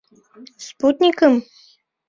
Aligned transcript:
Спутникым? 0.67 1.33